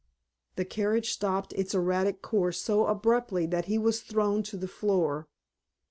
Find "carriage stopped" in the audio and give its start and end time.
0.65-1.53